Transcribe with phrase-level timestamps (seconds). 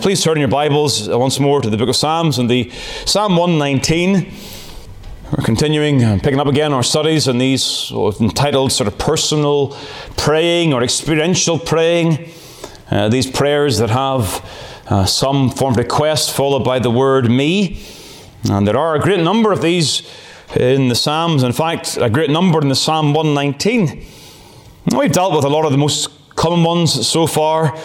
[0.00, 2.70] Please turn your Bibles once more to the book of Psalms and the
[3.04, 4.32] Psalm 119.
[5.36, 9.76] We're continuing, uh, picking up again our studies in these entitled sort of personal
[10.16, 12.30] praying or experiential praying.
[12.92, 14.48] Uh, these prayers that have
[14.86, 17.82] uh, some form of request followed by the word me.
[18.48, 20.08] And there are a great number of these
[20.54, 21.42] in the Psalms.
[21.42, 24.06] In fact, a great number in the Psalm 119.
[24.96, 27.76] We've dealt with a lot of the most common ones so far.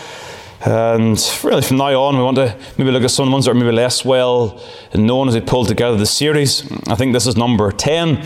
[0.65, 3.53] And really, from now on, we want to maybe look at some ones that are
[3.53, 4.61] maybe less well
[4.95, 6.71] known as we pull together the series.
[6.87, 8.25] I think this is number 10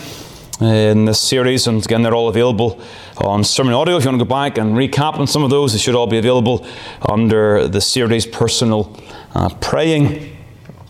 [0.62, 2.80] in this series, and again, they're all available
[3.18, 3.98] on sermon audio.
[3.98, 6.06] If you want to go back and recap on some of those, they should all
[6.06, 6.64] be available
[7.10, 8.96] under the series Personal
[9.34, 10.38] uh, Praying.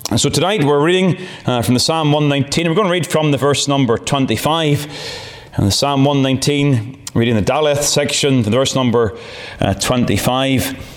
[0.09, 2.67] And so tonight we're reading uh, from the Psalm 119.
[2.67, 4.85] We're going to read from the verse number 25.
[5.53, 9.17] And the Psalm 119, reading the Daleth section, the verse number
[9.61, 10.96] uh, 25.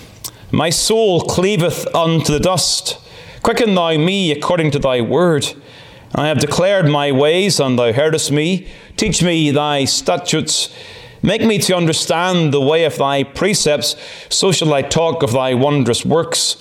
[0.52, 2.98] My soul cleaveth unto the dust.
[3.42, 5.54] Quicken thou me according to thy word.
[6.12, 8.66] I have declared my ways, and thou heardest me.
[8.96, 10.74] Teach me thy statutes.
[11.22, 13.94] Make me to understand the way of thy precepts,
[14.28, 16.56] so shall I talk of thy wondrous works.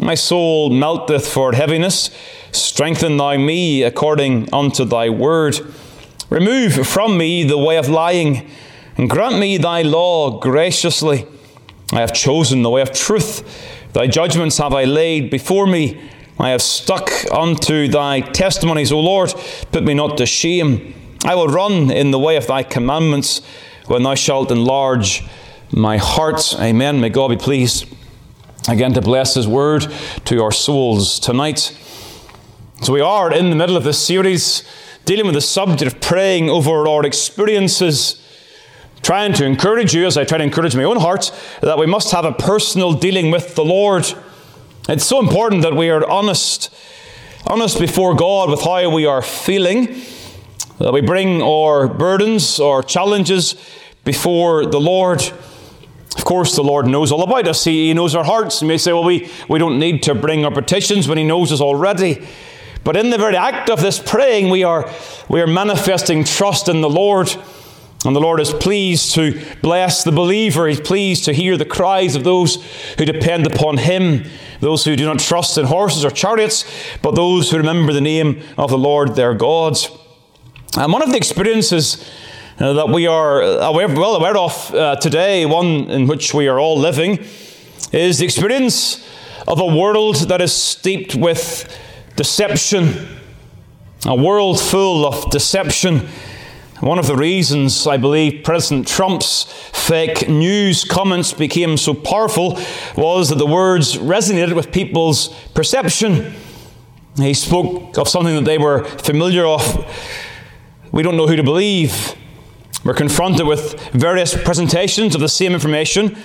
[0.00, 2.10] My soul melteth for heaviness.
[2.50, 5.60] Strengthen thou me according unto thy word.
[6.28, 8.50] Remove from me the way of lying,
[8.96, 11.26] and grant me thy law graciously.
[11.92, 13.42] I have chosen the way of truth.
[13.92, 16.10] Thy judgments have I laid before me.
[16.38, 19.34] I have stuck unto thy testimonies, O Lord.
[19.70, 20.94] Put me not to shame.
[21.24, 23.42] I will run in the way of thy commandments
[23.86, 25.22] when thou shalt enlarge
[25.70, 26.54] my heart.
[26.58, 27.00] Amen.
[27.00, 27.86] May God be pleased
[28.68, 29.86] again to bless his word
[30.24, 31.76] to our souls tonight.
[32.80, 34.64] So we are in the middle of this series
[35.04, 38.21] dealing with the subject of praying over our experiences
[39.02, 41.30] trying to encourage you, as I try to encourage my own heart,
[41.60, 44.12] that we must have a personal dealing with the Lord.
[44.88, 46.72] It's so important that we are honest,
[47.46, 50.02] honest before God with how we are feeling,
[50.78, 53.54] that we bring our burdens, our challenges
[54.04, 55.20] before the Lord.
[56.16, 57.64] Of course, the Lord knows all about us.
[57.64, 58.62] He, he knows our hearts.
[58.62, 61.52] You may say, well, we, we don't need to bring our petitions when He knows
[61.52, 62.26] us already.
[62.84, 64.90] But in the very act of this praying, we are,
[65.28, 67.34] we are manifesting trust in the Lord.
[68.04, 70.66] And the Lord is pleased to bless the believer.
[70.66, 72.56] He's pleased to hear the cries of those
[72.98, 74.24] who depend upon Him,
[74.58, 76.64] those who do not trust in horses or chariots,
[77.00, 79.78] but those who remember the name of the Lord their God.
[80.76, 82.10] And one of the experiences
[82.58, 86.58] uh, that we are aware, well aware of uh, today, one in which we are
[86.58, 87.24] all living,
[87.92, 89.08] is the experience
[89.46, 91.78] of a world that is steeped with
[92.16, 93.08] deception.
[94.06, 96.08] A world full of deception
[96.82, 102.58] one of the reasons I believe President Trump's fake news comments became so powerful
[102.96, 106.34] was that the words resonated with people's perception.
[107.16, 109.62] He spoke of something that they were familiar of.
[110.90, 112.16] We don't know who to believe.
[112.84, 116.16] We're confronted with various presentations of the same information,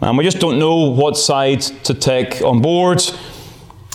[0.00, 3.02] and we just don't know what side to take on board.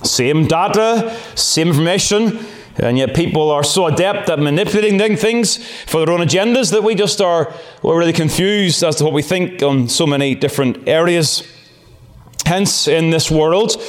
[0.03, 2.38] Same data, same information,
[2.77, 6.95] and yet people are so adept at manipulating things for their own agendas that we
[6.95, 11.43] just are we're really confused as to what we think on so many different areas.
[12.45, 13.81] Hence, in this world,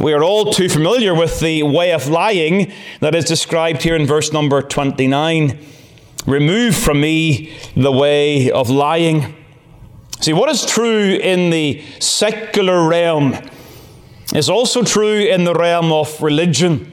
[0.00, 4.06] we are all too familiar with the way of lying that is described here in
[4.06, 5.58] verse number 29.
[6.26, 9.34] Remove from me the way of lying.
[10.20, 13.34] See, what is true in the secular realm
[14.34, 16.91] is also true in the realm of religion.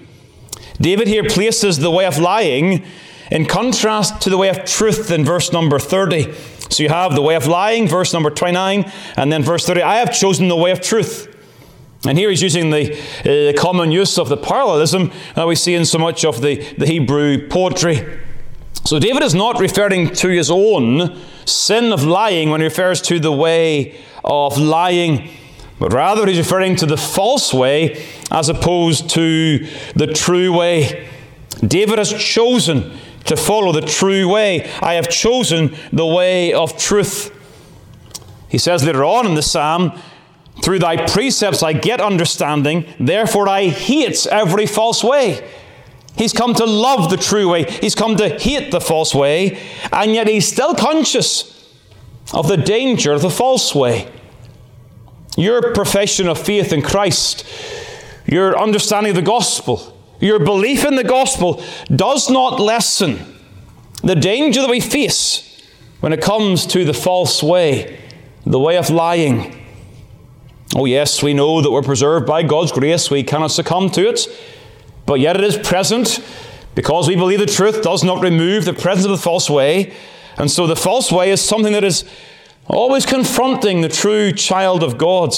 [0.81, 2.85] David here places the way of lying
[3.31, 6.33] in contrast to the way of truth in verse number 30.
[6.69, 9.95] So you have the way of lying, verse number 29, and then verse 30 I
[9.95, 11.35] have chosen the way of truth.
[12.07, 12.93] And here he's using the
[13.25, 16.85] uh, common use of the parallelism that we see in so much of the, the
[16.85, 18.19] Hebrew poetry.
[18.85, 23.19] So David is not referring to his own sin of lying when he refers to
[23.19, 25.29] the way of lying
[25.79, 29.65] but rather he's referring to the false way as opposed to
[29.95, 31.09] the true way.
[31.65, 34.69] David has chosen to follow the true way.
[34.81, 37.35] I have chosen the way of truth.
[38.49, 39.97] He says later on in the psalm
[40.63, 45.47] Through thy precepts I get understanding, therefore I hate every false way.
[46.17, 49.57] He's come to love the true way, he's come to hate the false way,
[49.93, 51.55] and yet he's still conscious
[52.33, 54.11] of the danger of the false way.
[55.37, 57.45] Your profession of faith in Christ,
[58.25, 63.19] your understanding of the gospel, your belief in the gospel does not lessen
[64.03, 65.45] the danger that we face
[66.01, 67.99] when it comes to the false way,
[68.45, 69.55] the way of lying.
[70.75, 73.09] Oh, yes, we know that we're preserved by God's grace.
[73.09, 74.27] We cannot succumb to it.
[75.05, 76.23] But yet it is present
[76.75, 79.93] because we believe the truth does not remove the presence of the false way.
[80.37, 82.05] And so the false way is something that is
[82.69, 85.33] always confronting the true child of God.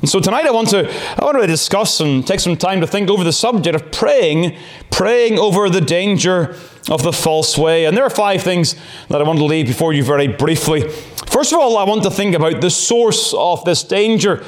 [0.00, 2.86] And so tonight I want to I want to discuss and take some time to
[2.86, 4.56] think over the subject of praying,
[4.90, 6.56] praying over the danger
[6.90, 7.84] of the false way.
[7.84, 8.74] And there are five things
[9.08, 10.88] that I want to leave before you very briefly.
[11.26, 14.44] First of all, I want to think about the source of this danger.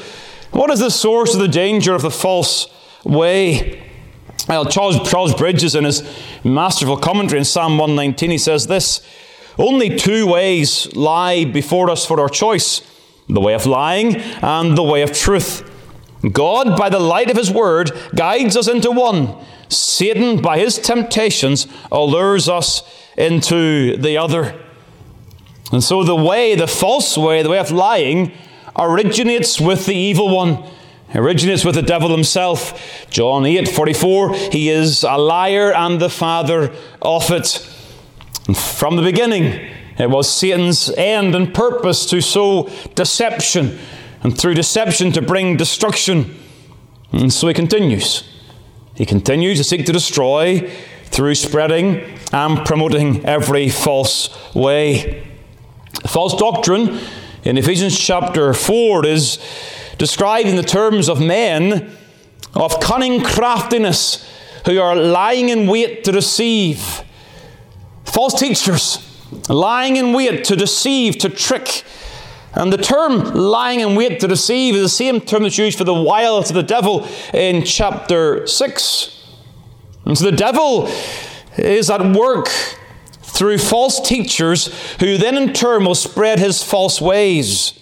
[0.50, 2.66] What is the source of the danger of the false
[3.04, 3.82] way?
[4.48, 6.02] Well, Charles, Charles Bridges, in his
[6.44, 9.00] masterful commentary in Psalm 119, he says this
[9.58, 12.82] Only two ways lie before us for our choice
[13.28, 15.70] the way of lying and the way of truth.
[16.32, 19.34] God, by the light of His Word, guides us into one.
[19.68, 22.82] Satan, by his temptations, allures us
[23.16, 24.60] into the other.
[25.72, 28.32] And so the way, the false way, the way of lying,
[28.78, 30.64] originates with the evil one,
[31.14, 33.06] originates with the devil himself.
[33.10, 37.70] John 8 44, he is a liar and the father of it.
[38.46, 43.78] And from the beginning, it was Satan's end and purpose to sow deception,
[44.22, 46.34] and through deception to bring destruction.
[47.12, 48.24] And so he continues.
[48.94, 50.70] He continues to seek to destroy
[51.06, 55.26] through spreading and promoting every false way.
[56.06, 56.98] False doctrine
[57.44, 59.38] in Ephesians chapter 4 is
[59.98, 61.96] described in the terms of men
[62.54, 64.28] of cunning craftiness
[64.66, 67.02] who are lying in wait to deceive.
[68.14, 68.98] False teachers
[69.48, 71.82] lying in wait to deceive, to trick.
[72.52, 75.82] And the term lying in wait to deceive is the same term that's used for
[75.82, 79.26] the wiles of the devil in chapter 6.
[80.04, 80.88] And so the devil
[81.58, 82.46] is at work
[83.20, 84.68] through false teachers
[85.00, 87.76] who then in turn will spread his false ways.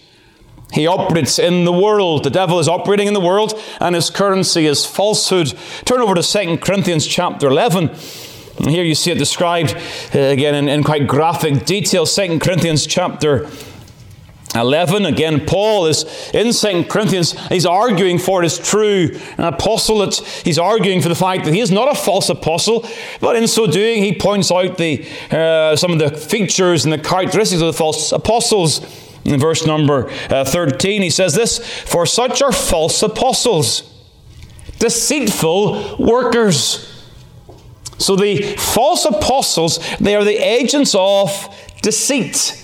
[0.73, 2.25] He operates in the world.
[2.25, 3.53] The devil is operating in the world,
[3.83, 5.53] and his currency is falsehood.
[5.85, 7.91] Turn over to 2 Corinthians chapter 11.
[8.59, 9.75] And here you see it described
[10.15, 12.07] uh, again in, in quite graphic detail.
[12.07, 13.49] 2 Corinthians chapter
[14.55, 16.05] 11 again paul is
[16.35, 17.33] in 2 corinthians.
[17.49, 21.91] He's arguing for his true apostolate he's arguing for the fact that he is not
[21.91, 22.87] a false apostle
[23.21, 26.99] but in so doing he points out the uh, some of the features and the
[26.99, 28.81] characteristics of the false apostles.
[29.25, 33.89] In verse number uh, 13 he says this for such are false apostles
[34.79, 36.92] deceitful workers
[37.99, 41.31] so the false apostles, they are the agents of
[41.83, 42.59] deceit.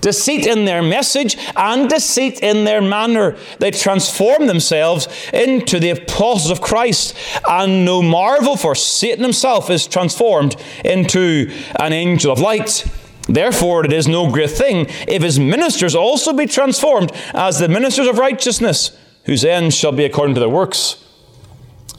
[0.00, 3.36] Deceit in their message and deceit in their manner.
[3.60, 7.16] They transform themselves into the apostles of Christ.
[7.48, 12.84] And no marvel, for Satan himself is transformed into an angel of light.
[13.28, 18.08] Therefore, it is no great thing if his ministers also be transformed as the ministers
[18.08, 18.90] of righteousness,
[19.24, 20.96] whose end shall be according to their works.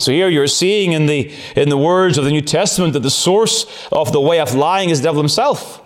[0.03, 3.09] So here you're seeing in the, in the words of the New Testament that the
[3.09, 5.81] source of the way of lying is the devil himself.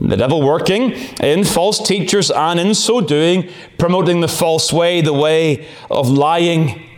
[0.00, 5.12] The devil working in false teachers and in so doing promoting the false way, the
[5.12, 6.88] way of lying.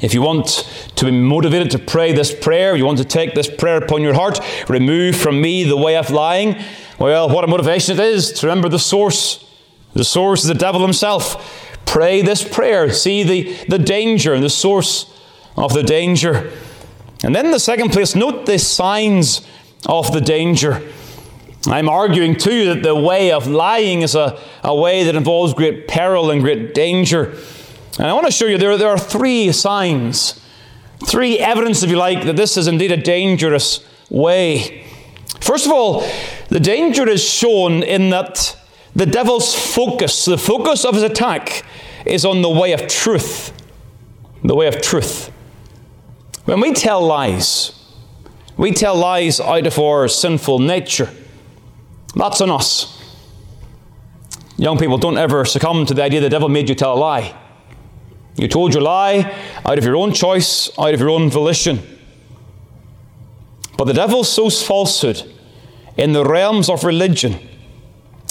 [0.00, 3.48] If you want to be motivated to pray this prayer, you want to take this
[3.48, 6.56] prayer upon your heart, remove from me the way of lying,
[6.98, 9.44] well, what a motivation it is to remember the source.
[9.92, 11.70] The source is the devil himself.
[11.84, 12.90] Pray this prayer.
[12.92, 15.13] See the, the danger and the source
[15.56, 16.50] of the danger.
[17.22, 19.46] And then in the second place, note the signs
[19.86, 20.82] of the danger.
[21.66, 25.88] I'm arguing too that the way of lying is a, a way that involves great
[25.88, 27.34] peril and great danger.
[27.98, 30.40] And I want to show you there, there are three signs,
[31.06, 34.84] three evidence, if you like, that this is indeed a dangerous way.
[35.40, 36.06] First of all,
[36.48, 38.56] the danger is shown in that
[38.94, 41.64] the devil's focus, the focus of his attack,
[42.04, 43.52] is on the way of truth.
[44.42, 45.30] The way of truth.
[46.44, 47.72] When we tell lies,
[48.56, 51.10] we tell lies out of our sinful nature.
[52.14, 52.90] That's on us.
[54.56, 57.34] Young people, don't ever succumb to the idea the devil made you tell a lie.
[58.36, 59.34] You told your lie
[59.64, 61.80] out of your own choice, out of your own volition.
[63.78, 65.22] But the devil sows falsehood
[65.96, 67.38] in the realms of religion.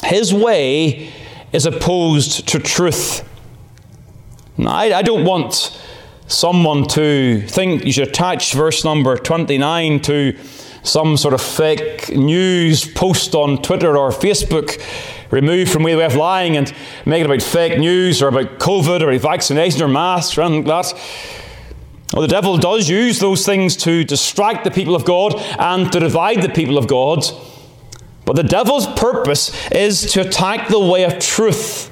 [0.05, 1.12] His way
[1.51, 3.27] is opposed to truth.
[4.60, 5.82] I, I don't want
[6.27, 10.38] someone to think you should attach verse number 29 to
[10.84, 14.82] some sort of fake news post on Twitter or Facebook
[15.32, 16.74] removed from way of lying and
[17.06, 20.65] make it about fake news or about COVID or about vaccination or masks or anything
[20.65, 21.01] like that.
[22.13, 26.00] Well, the devil does use those things to distract the people of God and to
[26.00, 27.25] divide the people of God.
[28.25, 31.89] But the devil's purpose is to attack the way of truth.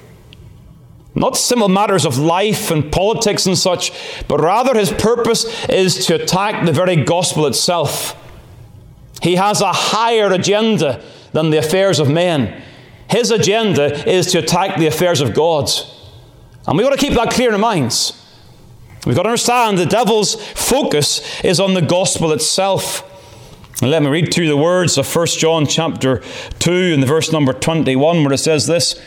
[1.13, 3.91] Not simple matters of life and politics and such,
[4.27, 8.18] but rather his purpose is to attack the very gospel itself.
[9.22, 11.03] He has a higher agenda
[11.34, 12.63] than the affairs of men.
[13.10, 15.70] His agenda is to attack the affairs of God.
[16.65, 18.18] And we've got to keep that clear in our minds.
[19.06, 23.08] We've got to understand the devil's focus is on the gospel itself.
[23.82, 26.22] And let me read through the words of 1 John chapter
[26.60, 29.01] 2 and the verse number 21 where it says this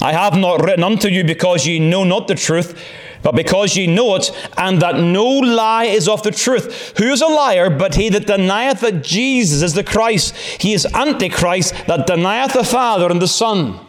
[0.00, 2.80] I have not written unto you because ye know not the truth,
[3.22, 6.96] but because ye know it, and that no lie is of the truth.
[6.98, 10.36] Who is a liar but he that denieth that Jesus is the Christ?
[10.36, 13.80] He is Antichrist that denieth the Father and the Son.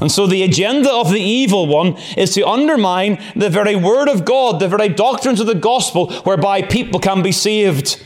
[0.00, 4.24] And so the agenda of the evil one is to undermine the very word of
[4.24, 8.02] God, the very doctrines of the gospel, whereby people can be saved.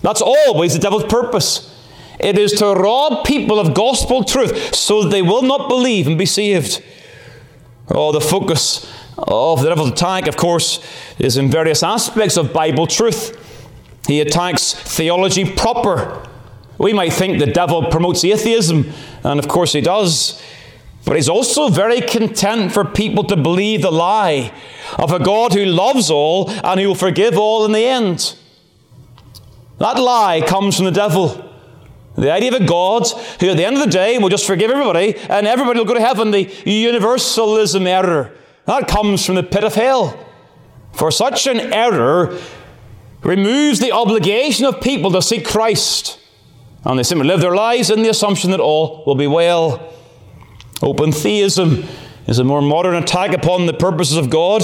[0.00, 1.74] That's always the devil's purpose.
[2.20, 6.18] It is to rob people of gospel truth so that they will not believe and
[6.18, 6.82] be saved.
[7.88, 10.84] Oh, the focus of the devil's attack, of course,
[11.18, 13.36] is in various aspects of Bible truth.
[14.06, 16.26] He attacks theology proper.
[16.78, 18.92] We might think the devil promotes atheism,
[19.24, 20.42] and of course he does.
[21.04, 24.52] But he's also very content for people to believe the lie
[24.98, 28.36] of a God who loves all and who will forgive all in the end.
[29.78, 31.47] That lie comes from the devil.
[32.18, 33.06] The idea of a God
[33.40, 35.94] who, at the end of the day, will just forgive everybody and everybody will go
[35.94, 36.30] to heaven.
[36.32, 38.32] The universalism error.
[38.66, 40.18] That comes from the pit of hell.
[40.92, 42.38] For such an error
[43.22, 46.18] removes the obligation of people to seek Christ.
[46.84, 49.92] And they simply live their lives in the assumption that all will be well.
[50.82, 51.84] Open theism
[52.26, 54.62] is a more modern attack upon the purposes of God,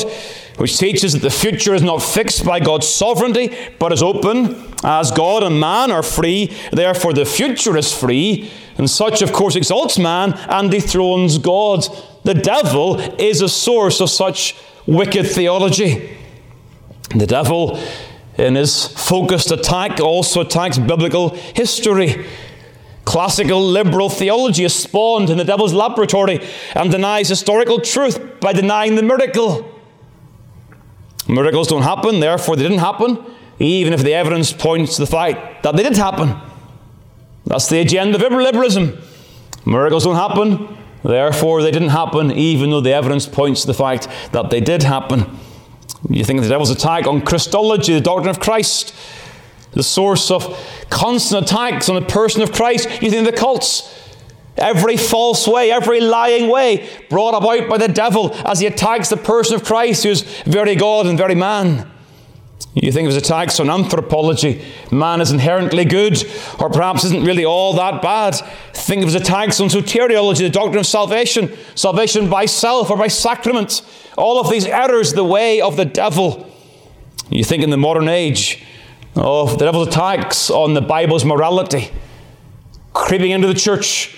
[0.56, 4.72] which teaches that the future is not fixed by God's sovereignty, but is open.
[4.84, 8.50] As God and man are free, therefore the future is free.
[8.78, 11.86] And such, of course, exalts man and dethrones God.
[12.24, 14.56] The devil is a source of such
[14.86, 16.16] wicked theology.
[17.14, 17.78] The devil,
[18.36, 22.26] in his focused attack, also attacks biblical history.
[23.04, 26.40] Classical liberal theology is spawned in the devil's laboratory
[26.74, 29.73] and denies historical truth by denying the miracle.
[31.28, 33.18] Miracles don't happen, therefore they didn't happen,
[33.58, 36.36] even if the evidence points to the fact that they did happen.
[37.46, 38.98] That's the agenda of liberalism.
[39.64, 44.08] Miracles don't happen, therefore they didn't happen, even though the evidence points to the fact
[44.32, 45.38] that they did happen.
[46.10, 48.94] You think of the devil's attack on Christology, the doctrine of Christ
[49.74, 54.03] the source of constant attacks on the person of Christ using the cults.
[54.56, 59.16] Every false way, every lying way brought about by the devil as he attacks the
[59.16, 61.90] person of Christ, who's very God and very man.
[62.74, 64.64] You think of his attacks on anthropology.
[64.90, 66.24] Man is inherently good,
[66.58, 68.34] or perhaps isn't really all that bad.
[68.72, 73.08] Think of his attacks on soteriology, the doctrine of salvation, salvation by self or by
[73.08, 73.82] sacrament.
[74.18, 76.50] All of these errors, the way of the devil.
[77.28, 78.64] You think in the modern age,
[79.14, 81.90] of the devil's attacks on the Bible's morality,
[82.92, 84.16] creeping into the church.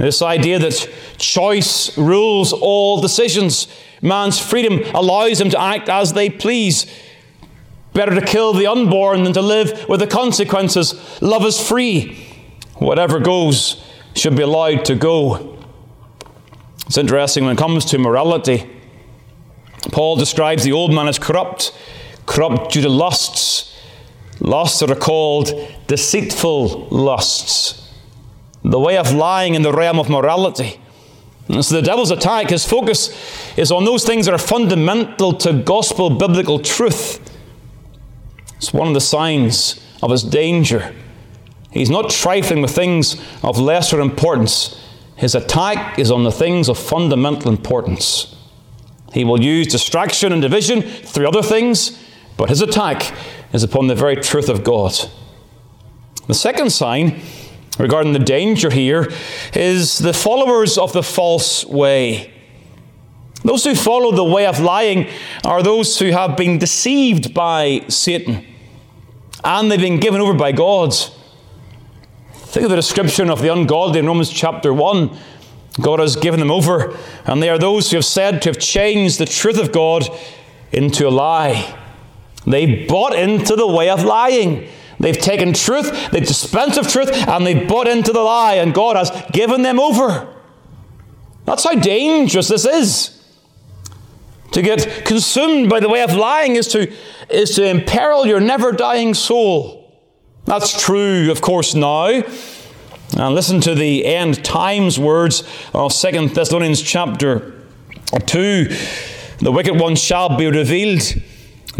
[0.00, 0.88] This idea that
[1.18, 3.66] choice rules all decisions.
[4.02, 6.86] Man's freedom allows him to act as they please.
[7.92, 11.20] Better to kill the unborn than to live with the consequences.
[11.20, 12.26] Love is free.
[12.76, 15.58] Whatever goes should be allowed to go.
[16.86, 18.68] It's interesting when it comes to morality.
[19.92, 21.76] Paul describes the old man as corrupt,
[22.26, 23.70] corrupt due to lusts
[24.40, 25.52] Lusts that are called
[25.86, 27.89] deceitful lusts.
[28.64, 30.80] The way of lying in the realm of morality.
[31.48, 33.10] And so the devil's attack, his focus
[33.56, 37.18] is on those things that are fundamental to gospel biblical truth.
[38.56, 40.94] It's one of the signs of his danger.
[41.70, 44.76] He's not trifling with things of lesser importance.
[45.16, 48.36] His attack is on the things of fundamental importance.
[49.12, 51.98] He will use distraction and division through other things,
[52.36, 53.14] but his attack
[53.52, 54.94] is upon the very truth of God.
[56.26, 57.20] The second sign
[57.80, 59.10] regarding the danger here
[59.54, 62.32] is the followers of the false way.
[63.42, 65.08] Those who follow the way of lying
[65.44, 68.46] are those who have been deceived by Satan
[69.44, 70.94] and they've been given over by God.
[72.32, 75.16] Think of the description of the ungodly in Romans chapter 1.
[75.80, 79.18] God has given them over, and they are those who have said to have changed
[79.18, 80.08] the truth of God
[80.72, 81.78] into a lie.
[82.46, 84.68] They've bought into the way of lying.
[85.00, 88.96] They've taken truth, they've dispensed of truth, and they've bought into the lie, and God
[88.96, 90.28] has given them over.
[91.46, 93.16] That's how dangerous this is.
[94.52, 96.92] To get consumed by the way of lying is to,
[97.30, 99.80] is to imperil your never dying soul.
[100.44, 102.22] That's true, of course, now.
[103.16, 107.54] And listen to the end times words of Second Thessalonians chapter
[108.26, 108.64] 2.
[109.38, 111.02] The wicked one shall be revealed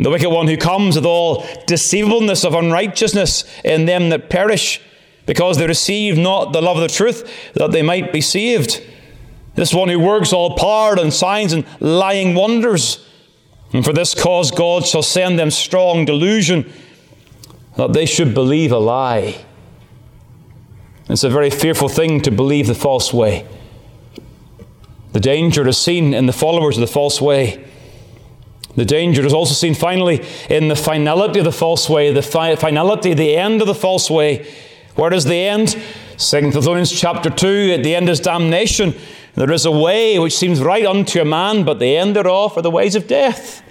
[0.04, 4.80] the wicked one who comes with all deceivableness of unrighteousness in them that perish,
[5.26, 8.82] because they receive not the love of the truth, that they might be saved.
[9.54, 13.06] This one who works all power and signs and lying wonders.
[13.72, 16.72] And for this cause God shall send them strong delusion,
[17.76, 19.44] that they should believe a lie.
[21.08, 23.46] It's a very fearful thing to believe the false way.
[25.12, 27.64] The danger is seen in the followers of the false way.
[28.76, 32.54] The danger is also seen finally in the finality of the false way, the fi-
[32.56, 34.46] finality, the end of the false way.
[34.94, 35.70] Where is the end?
[36.18, 38.94] 2 Thessalonians chapter 2, at the end is damnation.
[39.34, 42.62] There is a way which seems right unto a man, but the end thereof are
[42.62, 43.62] the ways of death.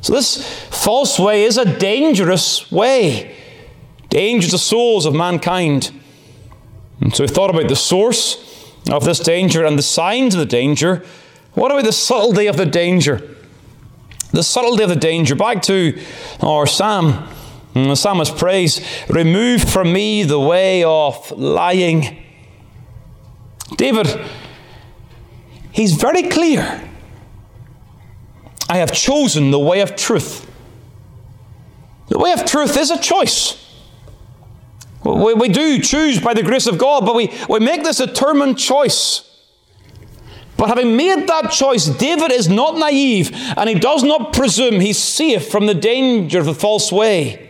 [0.00, 3.34] So this false way is a dangerous way.
[4.08, 5.92] Danger to souls of mankind.
[7.00, 10.46] And so we thought about the source of this danger and the signs of the
[10.46, 11.04] danger.
[11.54, 13.35] What about the subtlety of the danger?
[14.36, 15.34] The subtlety of the danger.
[15.34, 15.98] Back to
[16.42, 17.26] our psalm.
[17.72, 22.22] The psalmist prays, Remove from me the way of lying.
[23.76, 24.20] David,
[25.72, 26.86] he's very clear.
[28.68, 30.46] I have chosen the way of truth.
[32.08, 33.74] The way of truth is a choice.
[35.02, 38.58] We, we do choose by the grace of God, but we, we make this determined
[38.58, 39.35] choice.
[40.56, 44.98] But having made that choice, David is not naive and he does not presume he's
[44.98, 47.42] safe from the danger of the false way.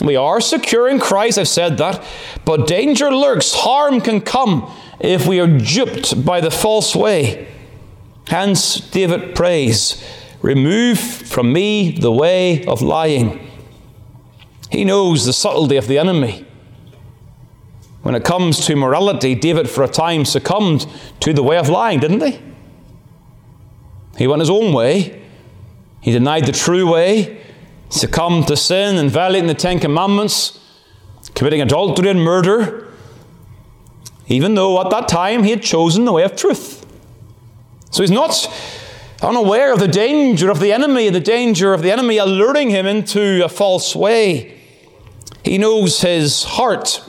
[0.00, 2.04] We are secure in Christ, I've said that,
[2.44, 7.48] but danger lurks, harm can come if we are duped by the false way.
[8.28, 10.02] Hence, David prays,
[10.40, 13.44] Remove from me the way of lying.
[14.70, 16.46] He knows the subtlety of the enemy.
[18.02, 20.86] When it comes to morality, David for a time succumbed
[21.20, 22.40] to the way of lying, didn't he?
[24.16, 25.22] He went his own way.
[26.00, 27.40] He denied the true way,
[27.88, 30.58] succumbed to sin and violating the Ten Commandments,
[31.34, 32.88] committing adultery and murder,
[34.28, 36.86] even though at that time he had chosen the way of truth.
[37.90, 38.48] So he's not
[39.22, 43.44] unaware of the danger of the enemy, the danger of the enemy alluring him into
[43.44, 44.56] a false way.
[45.44, 47.02] He knows his heart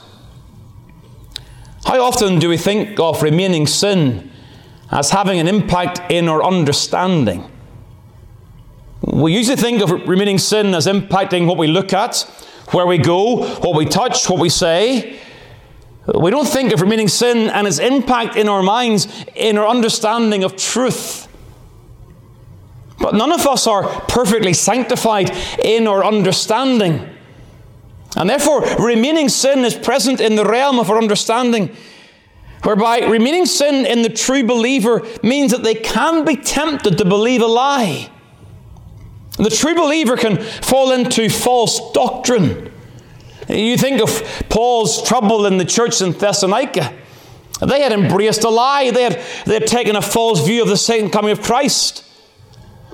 [1.89, 4.29] how often do we think of remaining sin
[4.91, 7.49] as having an impact in our understanding?
[9.01, 12.19] We usually think of remaining sin as impacting what we look at,
[12.73, 15.19] where we go, what we touch, what we say.
[16.13, 20.43] We don't think of remaining sin and its impact in our minds, in our understanding
[20.43, 21.27] of truth.
[22.99, 25.31] But none of us are perfectly sanctified
[25.63, 27.09] in our understanding.
[28.17, 31.75] And therefore, remaining sin is present in the realm of our understanding,
[32.63, 37.41] whereby remaining sin in the true believer means that they can be tempted to believe
[37.41, 38.09] a lie.
[39.37, 42.71] The true believer can fall into false doctrine.
[43.47, 46.93] You think of Paul's trouble in the church in Thessalonica.
[47.61, 50.77] They had embraced a lie, they had, they had taken a false view of the
[50.77, 52.05] second coming of Christ.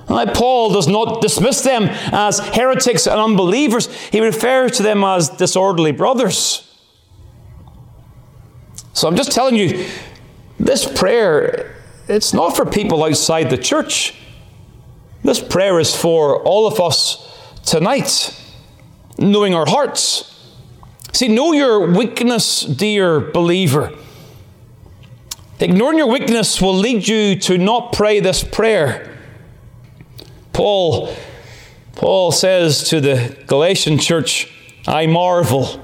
[0.08, 5.28] Now, Paul does not dismiss them as heretics and unbelievers, he refers to them as
[5.28, 6.62] disorderly brothers.
[8.92, 9.86] So I'm just telling you,
[10.58, 11.74] this prayer,
[12.08, 14.14] it's not for people outside the church.
[15.22, 17.22] This prayer is for all of us
[17.64, 18.34] tonight,
[19.18, 20.32] knowing our hearts.
[21.12, 23.92] See, know your weakness, dear believer.
[25.58, 29.15] Ignoring your weakness will lead you to not pray this prayer.
[30.56, 31.14] Paul,
[31.96, 34.50] Paul says to the Galatian church,
[34.86, 35.82] I marvel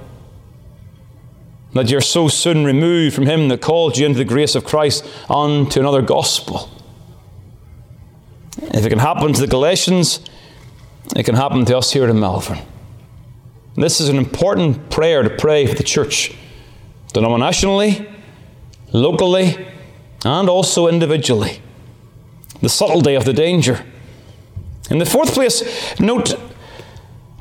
[1.74, 5.06] that you're so soon removed from him that called you into the grace of Christ
[5.28, 6.70] unto another gospel.
[8.56, 10.20] If it can happen to the Galatians,
[11.14, 12.60] it can happen to us here in Malvern.
[13.74, 16.34] This is an important prayer to pray for the church,
[17.12, 18.10] denominationally,
[18.90, 19.66] locally,
[20.24, 21.60] and also individually.
[22.62, 23.84] The subtlety of the danger.
[24.92, 26.34] In the fourth place, note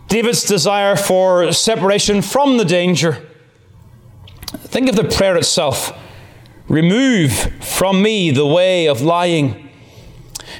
[0.08, 3.28] David's desire for separation from the danger.
[4.56, 5.92] Think of the prayer itself.
[6.70, 9.70] Remove from me the way of lying.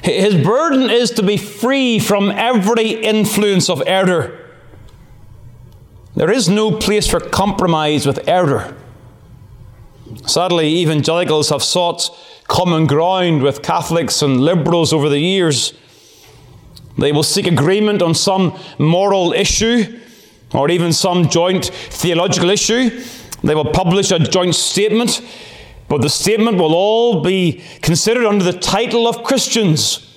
[0.02, 4.38] His burden is to be free from every influence of error.
[6.14, 8.76] There is no place for compromise with error.
[10.26, 12.10] Sadly, evangelicals have sought
[12.48, 15.72] common ground with Catholics and liberals over the years.
[16.98, 20.00] They will seek agreement on some moral issue
[20.52, 23.02] or even some joint theological issue.
[23.42, 25.22] They will publish a joint statement,
[25.88, 30.08] but the statement will all be considered under the title of Christians.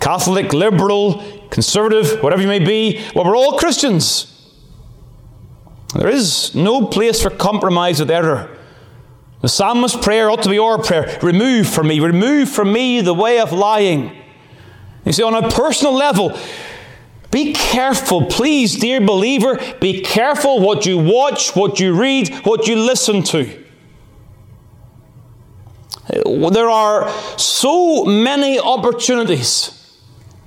[0.00, 4.28] Catholic, liberal, conservative, whatever you may be, well, we're all Christians.
[5.94, 8.56] There is no place for compromise with error.
[9.42, 11.18] The psalmist's prayer ought to be our prayer.
[11.22, 14.21] Remove from me, remove from me the way of lying.
[15.04, 16.38] You see, on a personal level,
[17.30, 22.76] be careful, please, dear believer, be careful what you watch, what you read, what you
[22.76, 23.64] listen to.
[26.26, 29.98] There are so many opportunities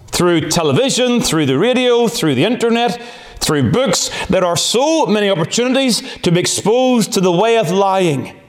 [0.07, 3.01] through television, through the radio, through the internet,
[3.39, 4.09] through books.
[4.27, 8.39] There are so many opportunities to be exposed to the way of lying.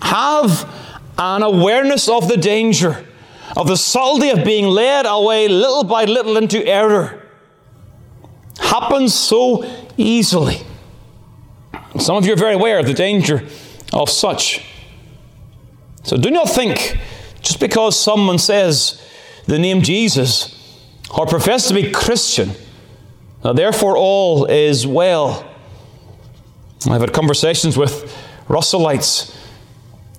[0.00, 0.68] Have
[1.16, 3.06] an awareness of the danger,
[3.56, 7.22] of the subtlety of being led away little by little into error.
[8.58, 9.64] Happens so
[9.96, 10.62] easily.
[11.98, 13.46] Some of you are very aware of the danger
[13.92, 14.64] of such.
[16.02, 16.98] So do not think
[17.42, 19.00] just because someone says
[19.46, 20.58] the name Jesus
[21.16, 22.52] or profess to be Christian,
[23.44, 25.48] now therefore all is well.
[26.88, 28.16] I've had conversations with
[28.48, 29.36] Russellites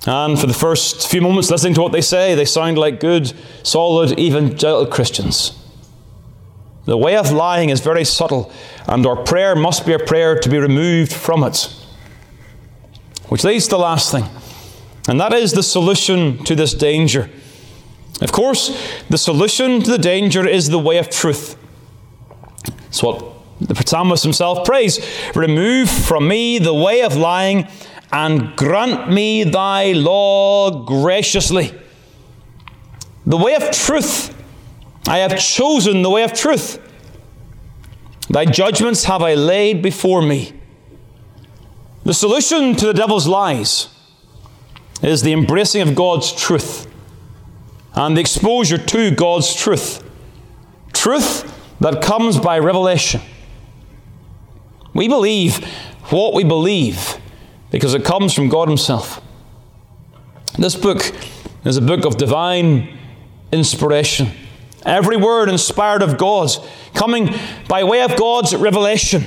[0.05, 3.33] and for the first few moments listening to what they say, they sound like good,
[3.63, 5.57] solid, evangelical Christians.
[6.85, 8.51] The way of lying is very subtle,
[8.87, 11.73] and our prayer must be a prayer to be removed from it.
[13.29, 14.25] Which leads to the last thing,
[15.07, 17.29] and that is the solution to this danger.
[18.21, 18.77] Of course,
[19.09, 21.57] the solution to the danger is the way of truth.
[22.87, 24.99] It's what the psalmist himself prays
[25.35, 27.67] Remove from me the way of lying
[28.13, 31.73] and grant me thy law graciously.
[33.25, 34.29] The way of truth.
[35.07, 36.79] I have chosen the way of truth.
[38.29, 40.53] Thy judgments have I laid before me.
[42.03, 43.89] The solution to the devil's lies
[45.01, 46.87] is the embracing of God's truth
[47.95, 50.03] and the exposure to God's truth.
[50.93, 53.21] Truth that comes by revelation.
[54.93, 55.65] We believe
[56.11, 57.17] what we believe
[57.73, 59.19] because it comes from God Himself.
[60.59, 61.11] This book
[61.65, 62.99] is a book of divine
[63.51, 64.29] inspiration.
[64.85, 66.51] Every word inspired of God,
[66.93, 67.33] coming
[67.67, 69.23] by way of God's revelation.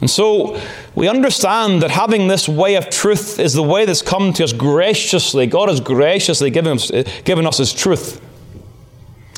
[0.00, 0.58] And so
[0.94, 4.54] we understand that having this way of truth is the way that's come to us
[4.54, 5.46] graciously.
[5.46, 6.90] God has graciously given us,
[7.24, 8.22] given us His truth.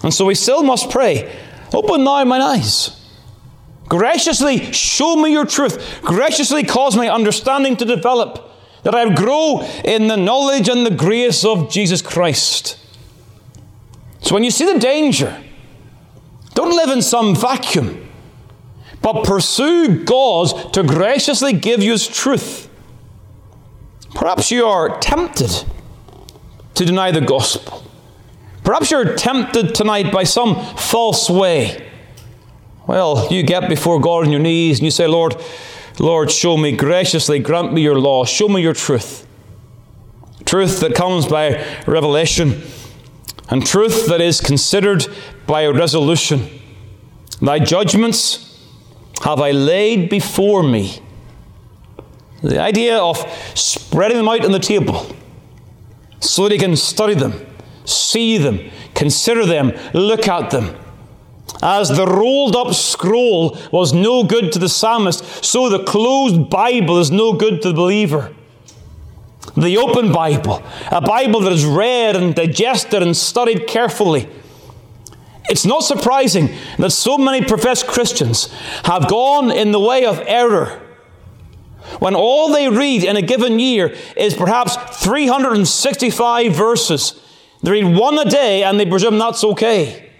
[0.04, 1.36] And so we still must pray,
[1.74, 3.01] Open now mine eyes
[3.92, 6.00] Graciously show me your truth.
[6.00, 8.50] Graciously cause my understanding to develop,
[8.84, 12.78] that I grow in the knowledge and the grace of Jesus Christ.
[14.22, 15.38] So when you see the danger,
[16.54, 18.08] don't live in some vacuum,
[19.02, 22.70] but pursue God to graciously give you His truth.
[24.14, 25.66] Perhaps you are tempted
[26.76, 27.84] to deny the gospel.
[28.64, 31.91] Perhaps you're tempted tonight by some false way.
[32.86, 35.36] Well, you get before God on your knees and you say, Lord,
[36.00, 39.26] Lord, show me graciously, grant me your law, show me your truth.
[40.44, 42.62] Truth that comes by revelation,
[43.48, 45.06] and truth that is considered
[45.46, 46.48] by resolution.
[47.40, 48.58] Thy judgments
[49.22, 51.00] have I laid before me.
[52.42, 53.18] The idea of
[53.54, 55.14] spreading them out on the table
[56.18, 57.46] so that you can study them,
[57.84, 58.58] see them,
[58.94, 60.76] consider them, look at them
[61.62, 66.98] as the rolled up scroll was no good to the psalmist, so the closed Bible
[66.98, 68.34] is no good to the believer.
[69.56, 74.28] The open Bible, a Bible that is read and digested and studied carefully.
[75.48, 78.52] It's not surprising that so many professed Christians
[78.84, 80.80] have gone in the way of error
[81.98, 87.20] when all they read in a given year is perhaps 365 verses.
[87.62, 90.11] They read one a day and they presume that's okay.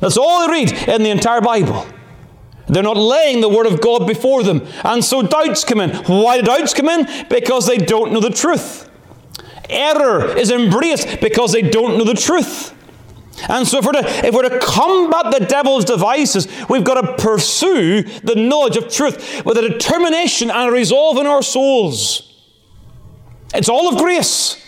[0.00, 1.86] That's all they read in the entire Bible.
[2.68, 4.66] They're not laying the Word of God before them.
[4.84, 5.90] And so doubts come in.
[6.04, 7.06] Why do doubts come in?
[7.28, 8.88] Because they don't know the truth.
[9.68, 12.74] Error is embraced because they don't know the truth.
[13.48, 17.22] And so, if we're, to, if we're to combat the devil's devices, we've got to
[17.22, 22.44] pursue the knowledge of truth with a determination and a resolve in our souls.
[23.54, 24.62] It's all of grace.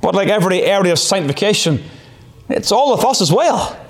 [0.00, 1.82] But like every area of sanctification,
[2.48, 3.80] it's all of us as well.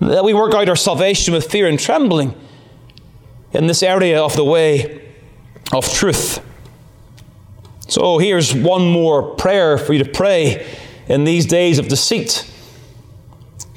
[0.00, 2.34] That we work out our salvation with fear and trembling
[3.52, 5.14] in this area of the way
[5.72, 6.40] of truth.
[7.88, 10.66] So here's one more prayer for you to pray
[11.08, 12.50] in these days of deceit.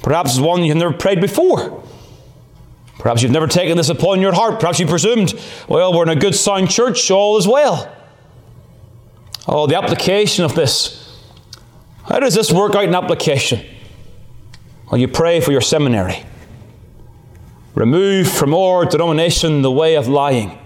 [0.02, 1.82] Perhaps one you've never prayed before.
[2.98, 4.60] Perhaps you've never taken this upon your heart.
[4.60, 5.32] Perhaps you presumed,
[5.68, 7.90] well, we're in a good sound church, all is well.
[9.48, 11.09] Oh, the application of this.
[12.10, 13.64] How does this work out in application?
[14.90, 16.24] Well, you pray for your seminary.
[17.76, 20.58] Remove from our denomination the way of lying.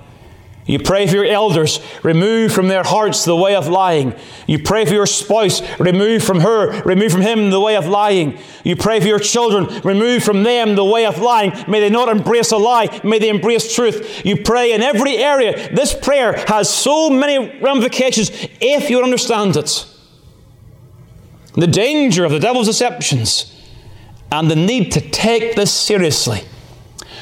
[0.65, 4.15] You pray for your elders, remove from their hearts the way of lying.
[4.47, 8.39] You pray for your spouse, remove from her, remove from him the way of lying.
[8.65, 11.53] You pray for your children, remove from them the way of lying.
[11.69, 14.25] May they not embrace a lie, may they embrace truth.
[14.25, 15.75] You pray in every area.
[15.75, 18.31] This prayer has so many ramifications
[18.63, 19.85] if you understand it.
[21.55, 23.51] The danger of the devil's deceptions
[24.31, 26.43] and the need to take this seriously.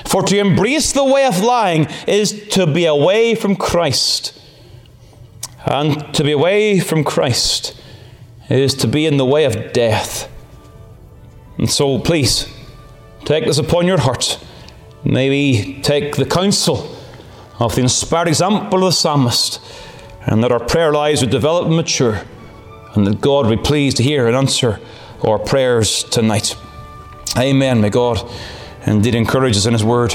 [0.06, 4.38] For to embrace the way of lying is to be away from Christ.
[5.64, 7.80] And to be away from Christ
[8.48, 10.28] is to be in the way of death.
[11.58, 12.48] And so, please,
[13.24, 14.42] take this upon your heart.
[15.04, 16.96] Maybe take the counsel
[17.58, 19.60] of the inspired example of the psalmist,
[20.26, 22.22] and that our prayer lives would develop and mature,
[22.94, 24.81] and that God be pleased to hear and answer
[25.26, 26.57] our prayers tonight.
[27.38, 27.81] Amen.
[27.81, 28.28] May God
[28.87, 30.14] indeed encourage us in His Word.